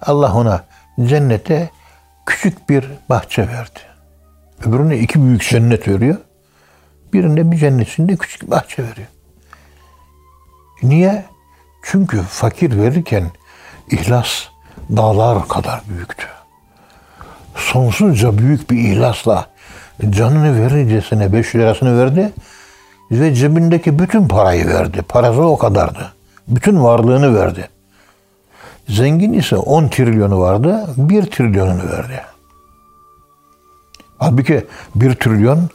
[0.02, 0.63] Allah ona
[1.04, 1.69] cennete
[2.26, 3.80] küçük bir bahçe verdi.
[4.65, 6.17] Öbürüne iki büyük cennet veriyor.
[7.13, 9.08] Birinde bir cennetinde küçük bir bahçe veriyor.
[10.84, 11.26] Niye?
[11.84, 13.32] Çünkü fakir verirken
[13.91, 14.43] ihlas
[14.89, 16.28] dağlar kadar büyüktü.
[17.56, 19.53] Sonsuzca büyük bir ihlasla
[20.10, 22.34] canını verircesine 5 lirasını verdi
[23.12, 25.01] ve cebindeki bütün parayı verdi.
[25.01, 26.13] Parası o kadardı.
[26.47, 27.69] Bütün varlığını verdi.
[28.89, 32.21] Zengin ise 10 trilyonu vardı, 1 trilyonunu verdi.
[34.17, 35.69] Halbuki 1 trilyon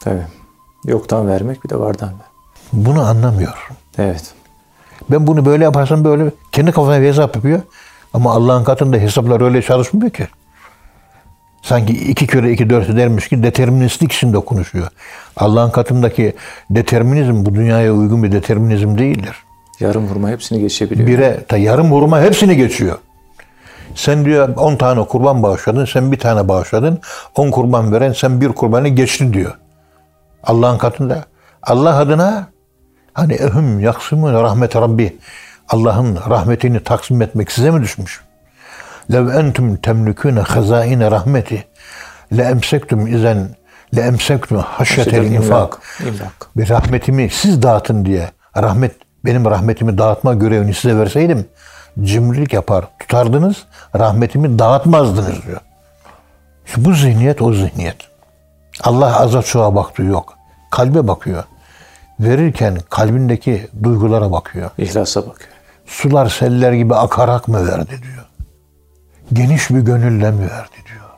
[0.00, 0.26] Tabii.
[0.84, 2.26] Yoktan vermek bir de vardan ver.
[2.72, 3.68] bunu anlamıyor.
[3.98, 4.34] Evet.
[5.10, 7.60] Ben bunu böyle yaparsam böyle kendi kafasına hesap yapıyor.
[8.14, 10.28] Ama Allah'ın katında hesaplar öyle çalışmıyor ki.
[11.70, 14.88] Sanki iki kere iki dört edermiş ki deterministik içinde konuşuyor.
[15.36, 16.34] Allah'ın katındaki
[16.70, 19.36] determinizm bu dünyaya uygun bir determinizm değildir.
[19.80, 21.08] Yarım hurma hepsini geçebiliyor.
[21.08, 22.98] Bire ta yarım vurma hepsini geçiyor.
[23.94, 27.00] Sen diyor 10 tane kurban bağışladın, sen bir tane bağışladın.
[27.36, 29.58] 10 kurban veren sen bir kurbanı geçtin diyor.
[30.42, 31.24] Allah'ın katında.
[31.62, 32.46] Allah adına
[33.14, 35.16] hani ehum yaksımı rahmet Rabbi.
[35.68, 38.20] Allah'ın rahmetini taksim etmek size mi düşmüş?
[39.12, 41.64] Lev entum temlikune hazaine rahmeti
[42.36, 43.48] le emsektum izen
[43.96, 45.78] le emsektum haşyetel infak.
[46.56, 48.92] Bir rahmetimi siz dağıtın diye rahmet
[49.24, 51.46] benim rahmetimi dağıtma görevini size verseydim
[52.02, 53.56] cimrilik yapar tutardınız
[53.98, 55.60] rahmetimi dağıtmazdınız diyor.
[56.66, 57.96] İşte bu zihniyet o zihniyet.
[58.82, 60.34] Allah aza çoğa baktığı yok.
[60.70, 61.44] Kalbe bakıyor.
[62.20, 64.70] Verirken kalbindeki duygulara bakıyor.
[64.78, 65.50] İhlasa bakıyor.
[65.86, 68.24] Sular seller gibi akarak mı verdi diyor.
[69.32, 71.10] Geniş bir gönülle mi verdi diyor.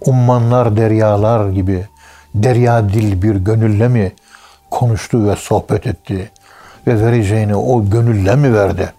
[0.00, 1.86] Ummanlar deryalar gibi
[2.34, 4.12] derya dil bir gönülle mi
[4.70, 6.30] konuştu ve sohbet etti
[6.86, 8.92] ve vereceğini o gönülle mi verdi?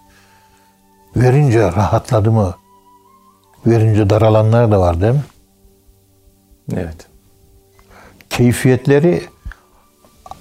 [1.16, 2.56] Verince rahatladı mı?
[3.66, 5.24] Verince daralanlar da var değil mi?
[6.74, 7.08] Evet.
[8.30, 9.24] Keyfiyetleri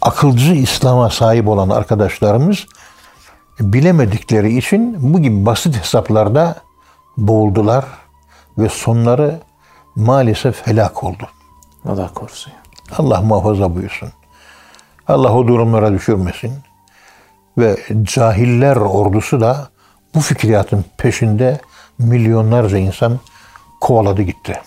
[0.03, 2.67] akılcı İslam'a sahip olan arkadaşlarımız
[3.61, 6.66] bilemedikleri için bu gibi basit hesaplarda
[7.17, 7.85] boğuldular
[8.59, 9.41] ve sonları
[9.97, 11.29] maalesef helak oldu.
[11.89, 12.53] Allah korusun.
[12.99, 14.09] Allah muhafaza buyursun.
[15.09, 16.53] Allah o durumlara düşürmesin.
[17.59, 19.69] Ve cahiller ordusu da
[20.15, 21.61] bu fikriyatın peşinde
[21.99, 23.19] milyonlarca insan
[23.81, 24.61] kovaladı gitti.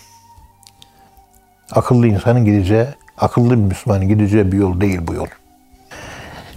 [1.71, 2.85] Akıllı insanın gideceği,
[3.17, 5.27] akıllı bir Müslümanın gideceği bir yol değil bu yol.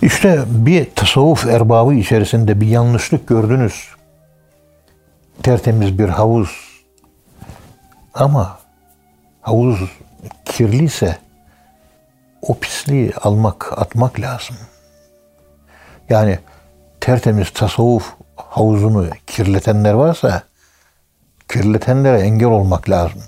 [0.02, 3.88] İşte bir tasavvuf erbabı içerisinde bir yanlışlık gördünüz.
[5.42, 6.50] Tertemiz bir havuz.
[8.14, 8.59] Ama
[9.40, 9.78] havuz
[10.44, 11.18] kirliyse
[12.42, 14.57] o pisliği almak, atmak lazım.
[16.11, 16.38] Yani
[17.00, 20.42] tertemiz tasavvuf havuzunu kirletenler varsa
[21.48, 23.22] kirletenlere engel olmak lazım.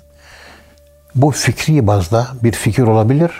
[1.15, 3.31] Bu fikri bazda bir fikir olabilir.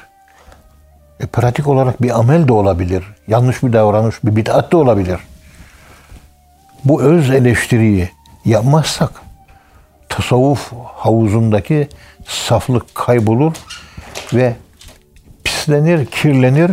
[1.19, 3.05] E, pratik olarak bir amel de olabilir.
[3.27, 5.19] Yanlış bir davranış, bir bid'at da olabilir.
[6.85, 8.14] Bu öz eleştiriyi
[8.45, 9.12] yapmazsak
[10.10, 11.89] tasavvuf havuzundaki
[12.27, 13.53] saflık kaybolur
[14.34, 14.55] ve
[15.43, 16.71] pislenir, kirlenir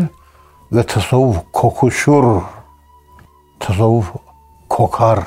[0.72, 2.42] ve tasavvuf kokuşur.
[3.60, 4.06] Tasavvuf
[4.68, 5.18] kokar.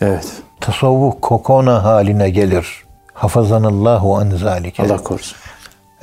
[0.00, 0.32] Evet.
[0.60, 2.84] Tasavvuf kokona haline gelir.
[3.14, 4.82] Hafazanallahu an zalike.
[4.82, 5.38] Allah korusun.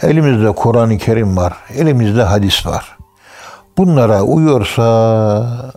[0.02, 1.54] Elimizde Kur'an-ı Kerim var.
[1.76, 2.98] Elimizde hadis var.
[3.78, 4.84] Bunlara uyuyorsa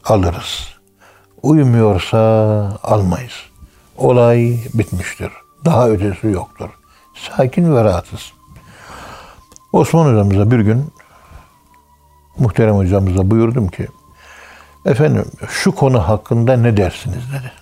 [0.05, 0.69] alırız.
[1.43, 2.19] Uymuyorsa
[2.83, 3.33] almayız.
[3.97, 5.33] Olay bitmiştir.
[5.65, 6.71] Daha ötesi yoktur.
[7.15, 8.33] Sakin ve rahatız.
[9.73, 10.93] Osman hocamıza bir gün
[12.39, 13.89] muhterem hocamıza buyurdum ki
[14.85, 17.53] efendim şu konu hakkında ne dersiniz dedi.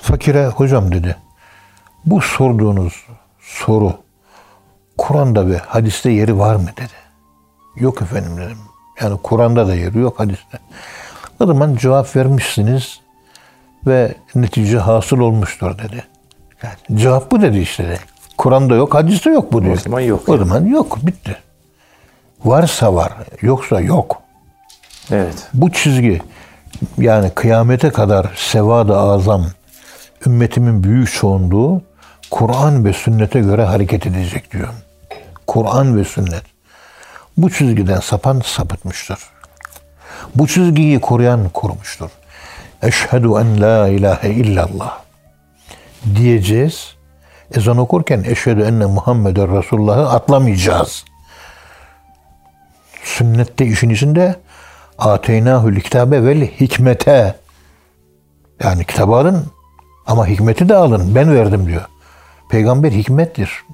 [0.00, 1.16] Fakire hocam dedi
[2.06, 3.06] bu sorduğunuz
[3.40, 3.92] soru
[4.98, 6.92] Kur'an'da ve hadiste yeri var mı dedi.
[7.76, 8.58] Yok efendim dedim.
[9.00, 10.58] Yani Kur'an'da da yeri yok hadiste.
[11.40, 13.00] O zaman cevap vermişsiniz
[13.86, 16.04] ve netice hasıl olmuştur dedi.
[16.62, 17.98] Yani cevap bu dedi işte.
[18.38, 19.76] Kur'an'da yok, hadiste yok bu diyor.
[19.76, 20.46] O zaman yok O yani.
[20.48, 21.36] zaman yok, bitti.
[22.44, 24.22] Varsa var, yoksa yok.
[25.10, 25.48] Evet.
[25.54, 26.22] Bu çizgi
[26.98, 29.46] yani kıyamete kadar sevad-ı azam
[30.26, 31.82] ümmetimin büyük çoğunluğu
[32.30, 34.68] Kur'an ve sünnete göre hareket edecek diyor.
[35.46, 36.42] Kur'an ve sünnet.
[37.36, 39.18] Bu çizgiden sapan sapıtmıştır.
[40.34, 42.10] Bu çizgiyi koruyan korumuştur.
[42.82, 44.98] Eşhedü en la ilahe illallah
[46.14, 46.94] diyeceğiz.
[47.54, 51.04] Ezan okurken eşhedü enne Muhammeden Resulullah'ı atlamayacağız.
[53.02, 54.36] Sünnette işin içinde
[54.98, 57.34] ateynahül kitabe vel hikmete
[58.64, 59.46] yani kitabı alın
[60.06, 61.14] ama hikmeti de alın.
[61.14, 61.84] Ben verdim diyor.
[62.50, 63.64] Peygamber hikmettir.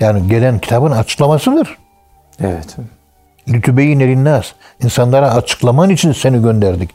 [0.00, 1.78] Yani gelen kitabın açıklamasıdır.
[2.40, 2.76] Evet.
[3.50, 4.54] Lütübeyin elinnaz.
[4.82, 6.90] İnsanlara açıklaman için seni gönderdik.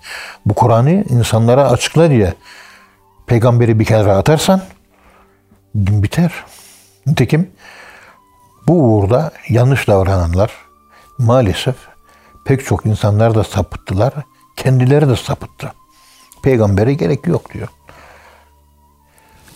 [0.45, 2.33] Bu Kur'an'ı insanlara açıkla diye
[3.27, 4.61] peygamberi bir kere atarsan
[5.75, 6.31] gün biter.
[7.07, 7.51] Nitekim
[8.67, 10.51] bu uğurda yanlış davrananlar
[11.17, 11.75] maalesef
[12.45, 14.13] pek çok insanlar da sapıttılar.
[14.55, 15.73] Kendileri de sapıttı.
[16.43, 17.67] Peygambere gerek yok diyor.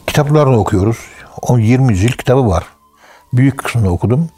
[0.08, 0.98] Kitaplarını okuyoruz.
[1.42, 2.64] O 20 cilt kitabı var.
[3.34, 4.30] Büyük kısmını okudum.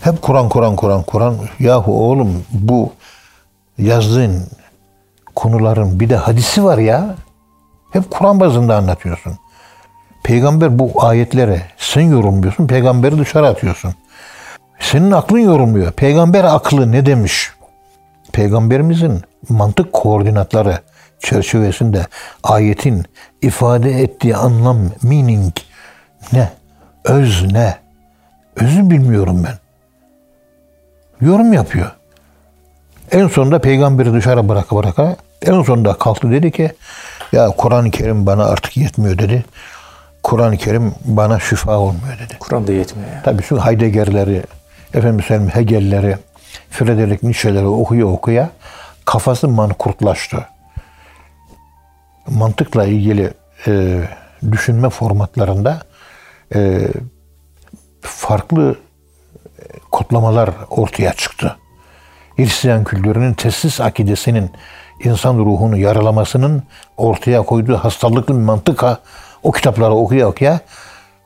[0.00, 1.36] Hep Kur'an, Kur'an, Kur'an, Kur'an.
[1.58, 2.92] Yahu oğlum bu
[3.78, 4.46] yazdığın
[5.34, 7.14] konuların bir de hadisi var ya.
[7.92, 9.38] Hep Kur'an bazında anlatıyorsun.
[10.24, 13.94] Peygamber bu ayetlere sen yorumluyorsun, peygamberi dışarı atıyorsun.
[14.80, 15.92] Senin aklın yorumluyor.
[15.92, 17.50] Peygamber aklı ne demiş?
[18.32, 20.78] Peygamberimizin mantık koordinatları
[21.20, 22.06] çerçevesinde
[22.42, 23.04] ayetin
[23.42, 25.52] ifade ettiği anlam, meaning
[26.32, 26.50] ne?
[27.04, 27.76] Öz ne?
[28.56, 29.59] Özü bilmiyorum ben.
[31.20, 31.90] Yorum yapıyor.
[33.12, 36.72] En sonunda peygamberi dışarı bıraka bıraka en sonunda kalktı dedi ki
[37.32, 39.44] ya Kur'an-ı Kerim bana artık yetmiyor dedi.
[40.22, 42.36] Kur'an-ı Kerim bana şifa olmuyor dedi.
[42.40, 43.22] Kur'an'da yetmiyor yani.
[43.22, 44.42] Tabii şu Heidegger'leri,
[44.94, 46.16] efendim söyleyeyim Hegel'leri,
[46.70, 48.50] Friedrich Nietzsche'leri okuya okuya
[49.04, 50.46] kafası mankurtlaştı.
[52.28, 53.30] Mantıkla ilgili
[53.66, 54.02] e,
[54.52, 55.82] düşünme formatlarında
[56.54, 56.88] e,
[58.00, 58.76] farklı
[59.90, 61.56] kodlamalar ortaya çıktı.
[62.36, 64.50] Hristiyan kültürünün tesis akidesinin
[65.04, 66.62] insan ruhunu yaralamasının
[66.96, 68.98] ortaya koyduğu hastalıklı bir mantıka
[69.42, 70.60] o kitapları okuya okuya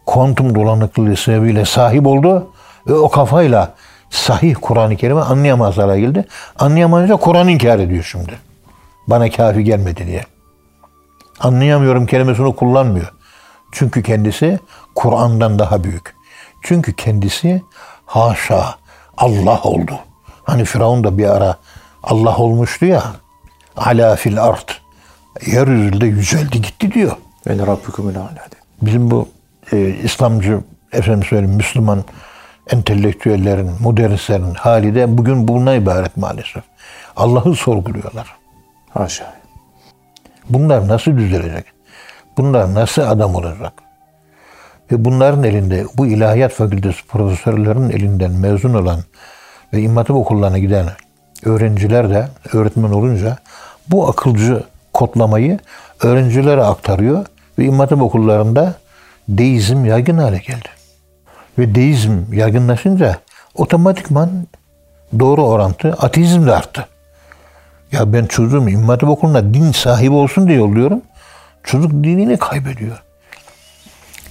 [0.07, 2.51] kuantum dolanıklılığı sebebiyle sahip oldu
[2.87, 3.75] ve o kafayla
[4.11, 6.25] sahih Kur'an-ı Kerim'i anlayamaz hale geldi.
[6.59, 8.39] Anlayamayınca Kur'an inkar ediyor şimdi.
[9.07, 10.25] Bana kafi gelmedi diye.
[11.41, 13.13] Anlayamıyorum kelimesini kullanmıyor.
[13.73, 14.59] Çünkü kendisi
[14.95, 16.15] Kur'an'dan daha büyük.
[16.63, 17.63] Çünkü kendisi
[18.15, 18.75] haşa
[19.17, 19.99] Allah oldu.
[20.45, 21.57] Hani Firavun da bir ara
[22.03, 23.03] Allah olmuştu ya.
[23.77, 24.81] Ala fil art.
[25.47, 27.17] Yeryüzünde yüceldi gitti diyor.
[27.47, 28.15] Ve Rabbukumul.
[28.83, 29.29] Bizim bu
[29.73, 30.61] e, İslamcı,
[30.93, 32.05] efendim söyleyeyim Müslüman
[32.71, 36.63] entelektüellerin, modernistlerin hali de bugün bununla ibaret maalesef.
[37.17, 38.37] Allah'ı sorguluyorlar.
[38.91, 39.35] Haşa.
[40.51, 41.65] Bunlar nasıl düzelecek?
[42.37, 43.73] Bunlar nasıl adam olacak?
[44.93, 49.01] Ve bunların elinde, bu ilahiyat fakültesi profesörlerinin elinden mezun olan
[49.73, 50.87] ve İmam Hatip okullarına giden
[51.45, 53.39] öğrenciler de öğretmen olunca
[53.89, 55.59] bu akılcı kodlamayı
[56.03, 57.27] öğrencilere aktarıyor
[57.59, 58.75] ve İmam Hatip okullarında
[59.29, 60.69] deizm yaygın hale geldi.
[61.59, 63.19] Ve deizm yaygınlaşınca
[63.55, 64.47] otomatikman
[65.19, 66.87] doğru orantı ateizm de arttı.
[67.93, 71.03] Ya ben çocuğum İmam Hatip okuluna din sahibi olsun diye yolluyorum.
[71.65, 73.04] Çocuk dinini kaybediyor.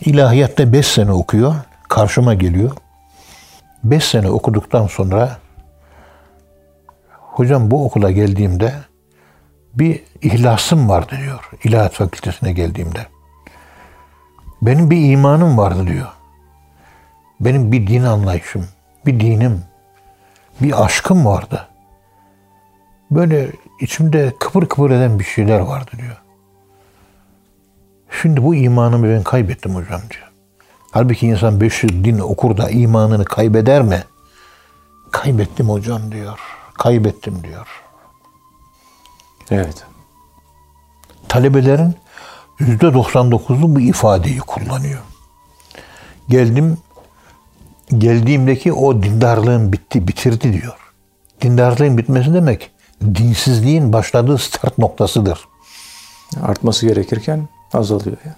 [0.06, 1.56] İlahiyatta 5 sene okuyor.
[1.90, 2.72] Karşıma geliyor.
[3.84, 5.38] 5 sene okuduktan sonra
[7.10, 8.74] hocam bu okula geldiğimde
[9.74, 11.50] bir ihlasım vardı diyor.
[11.64, 13.08] İlahiyat fakültesine geldiğimde.
[14.62, 16.08] Benim bir imanım vardı diyor.
[17.40, 18.68] Benim bir din anlayışım,
[19.06, 19.64] bir dinim,
[20.62, 21.68] bir aşkım vardı.
[23.12, 26.23] Böyle içimde kıpır kıpır eden bir şeyler vardı diyor.
[28.22, 30.32] Şimdi bu imanımı ben kaybettim hocam diyor.
[30.92, 34.04] Halbuki insan 500 din okur da imanını kaybeder mi?
[35.12, 36.40] Kaybettim hocam diyor.
[36.74, 37.68] Kaybettim diyor.
[39.52, 39.84] Evet.
[41.30, 41.96] Talebelerin
[42.60, 45.02] %99'u bu ifadeyi kullanıyor.
[46.30, 46.78] Geldim,
[47.98, 50.78] geldiğimdeki o dindarlığın bitti, bitirdi diyor.
[51.42, 55.40] Dindarlığın bitmesi demek dinsizliğin başladığı start noktasıdır.
[56.42, 58.36] Artması gerekirken azalıyor yani.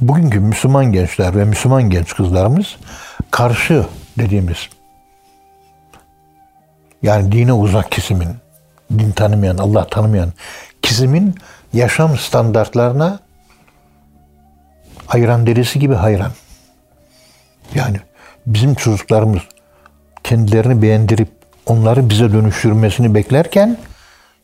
[0.00, 2.76] Bugünkü Müslüman gençler ve Müslüman genç kızlarımız
[3.30, 3.86] karşı
[4.18, 4.68] dediğimiz
[7.02, 8.28] yani dine uzak kesimin,
[8.98, 10.32] din tanımayan, Allah tanımayan
[10.82, 11.34] kesimin
[11.72, 13.18] yaşam standartlarına
[15.06, 16.30] hayran derisi gibi hayran.
[17.74, 18.00] Yani
[18.46, 19.42] bizim çocuklarımız
[20.24, 21.28] kendilerini beğendirip
[21.66, 23.78] onları bize dönüştürmesini beklerken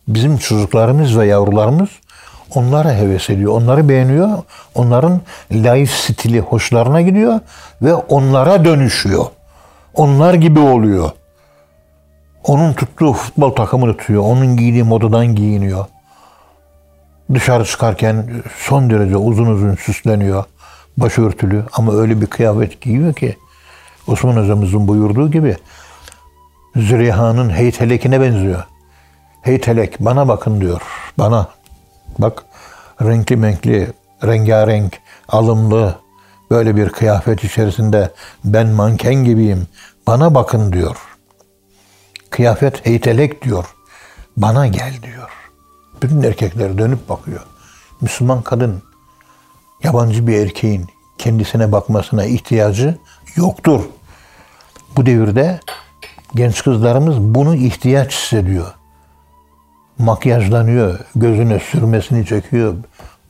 [0.08, 1.88] bizim çocuklarımız ve yavrularımız
[2.54, 3.52] onlara heves ediyor.
[3.52, 4.38] Onları beğeniyor.
[4.74, 5.20] Onların
[5.52, 7.40] life stili hoşlarına gidiyor
[7.82, 9.26] ve onlara dönüşüyor.
[9.94, 11.10] Onlar gibi oluyor.
[12.44, 14.22] Onun tuttuğu futbol takımını tutuyor.
[14.22, 15.84] Onun giydiği modadan giyiniyor.
[17.34, 20.44] Dışarı çıkarken son derece uzun uzun süsleniyor.
[20.96, 23.36] Başörtülü ama öyle bir kıyafet giyiyor ki
[24.06, 25.56] Osman hocamızın buyurduğu gibi
[26.76, 28.64] Züleyha'nın heytelekine benziyor.
[29.42, 30.82] Heytelek bana bakın diyor.
[31.18, 31.55] Bana.
[32.18, 32.44] Bak
[33.02, 33.92] renkli menkli,
[34.24, 34.98] rengarenk,
[35.28, 35.98] alımlı
[36.50, 38.12] böyle bir kıyafet içerisinde
[38.44, 39.66] ben manken gibiyim.
[40.06, 40.96] Bana bakın diyor.
[42.30, 43.64] Kıyafet heytelek diyor.
[44.36, 45.30] Bana gel diyor.
[46.02, 47.46] Bütün erkekler dönüp bakıyor.
[48.00, 48.82] Müslüman kadın
[49.82, 50.86] yabancı bir erkeğin
[51.18, 52.98] kendisine bakmasına ihtiyacı
[53.36, 53.80] yoktur.
[54.96, 55.60] Bu devirde
[56.34, 58.74] genç kızlarımız bunu ihtiyaç hissediyor.
[59.98, 62.74] Makyajlanıyor, gözüne sürmesini çekiyor,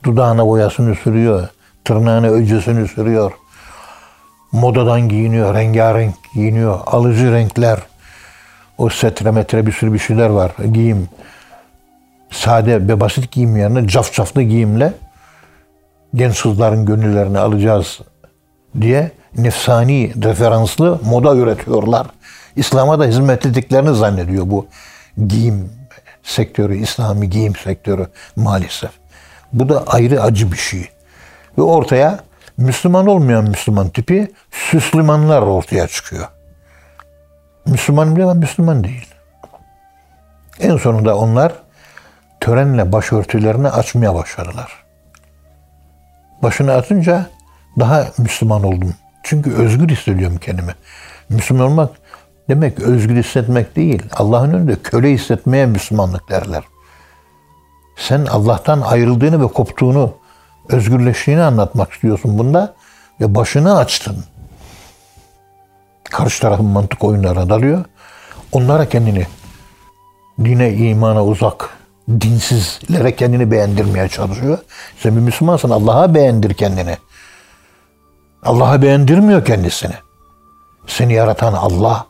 [0.03, 1.47] dudağına boyasını sürüyor,
[1.85, 3.31] tırnağına öcüsünü sürüyor.
[4.51, 7.79] Modadan giyiniyor, rengarenk giyiniyor, alıcı renkler.
[8.77, 10.51] O setre metre bir sürü bir şeyler var.
[10.71, 11.09] Giyim.
[12.31, 14.93] Sade ve basit giyim yerine cafcaflı giyimle
[16.15, 17.99] genç kızların gönüllerini alacağız
[18.81, 22.07] diye nefsani referanslı moda üretiyorlar.
[22.55, 24.67] İslam'a da hizmet ettiklerini zannediyor bu
[25.27, 25.76] giyim
[26.27, 28.91] sektörü, İslami giyim sektörü maalesef.
[29.53, 30.89] Bu da ayrı acı bir şey.
[31.57, 32.19] Ve ortaya
[32.57, 36.27] Müslüman olmayan Müslüman tipi Süslümanlar ortaya çıkıyor.
[37.65, 39.07] Müslüman bile ama Müslüman değil.
[40.59, 41.53] En sonunda onlar
[42.39, 44.71] törenle başörtülerini açmaya başladılar.
[46.43, 47.25] Başını atınca
[47.79, 48.95] daha Müslüman oldum.
[49.23, 50.75] Çünkü özgür hissediyorum kendimi.
[51.29, 51.89] Müslüman olmak
[52.49, 54.03] demek özgür hissetmek değil.
[54.13, 56.63] Allah'ın önünde köle hissetmeye Müslümanlık derler.
[57.95, 60.13] Sen Allah'tan ayrıldığını ve koptuğunu,
[60.69, 62.75] özgürleştiğini anlatmak istiyorsun bunda
[63.21, 64.23] ve başını açtın.
[66.03, 67.85] Karşı tarafın mantık oyunlarına dalıyor.
[68.51, 69.27] Onlara kendini
[70.43, 71.69] dine, imana uzak,
[72.09, 74.57] dinsizlere kendini beğendirmeye çalışıyor.
[74.99, 76.97] Sen bir Müslümansın Allah'a beğendir kendini.
[78.43, 79.93] Allah'a beğendirmiyor kendisini.
[80.87, 82.05] Seni yaratan Allah.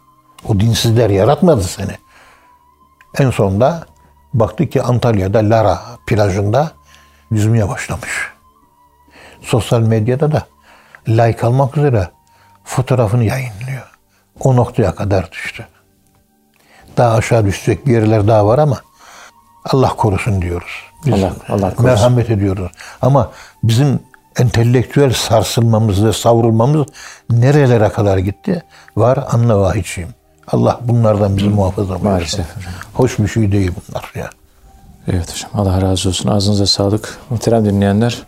[0.45, 1.97] O dinsizler yaratmadı seni.
[3.19, 3.85] En sonunda
[4.33, 6.71] baktı ki Antalya'da Lara plajında
[7.31, 8.31] yüzmeye başlamış.
[9.41, 10.43] Sosyal medyada da
[11.07, 12.09] like almak üzere
[12.63, 13.91] fotoğrafını yayınlıyor.
[14.39, 15.67] O noktaya kadar düştü.
[16.97, 18.81] Daha aşağı düşecek bir yerler daha var ama
[19.65, 20.71] Allah korusun diyoruz.
[21.05, 21.85] Biz Allah- Allah korusun.
[21.85, 22.71] merhamet ediyoruz.
[23.01, 23.31] Ama
[23.63, 23.99] bizim
[24.39, 26.85] entelektüel sarsılmamız ve savrulmamız
[27.29, 28.63] nerelere kadar gitti?
[28.97, 30.09] Var anla vahidçiyim.
[30.47, 32.07] Allah bunlardan bizi muhafaza buyursun.
[32.07, 32.45] Maalesef.
[32.93, 34.29] Hoş bir şey değil bunlar ya.
[35.07, 35.51] Evet hocam.
[35.53, 36.29] Allah razı olsun.
[36.29, 37.17] Ağzınıza sağlık.
[37.29, 38.23] Muhterem dinleyenler.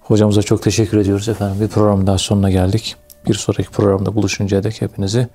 [0.00, 1.60] Hocamıza çok teşekkür ediyoruz efendim.
[1.60, 2.96] Bir program daha sonuna geldik.
[3.26, 5.28] Bir sonraki programda buluşuncaya dek hepinizi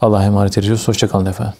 [0.00, 0.88] Allah'a emanet ediyoruz.
[0.88, 1.54] Hoşçakalın efendim.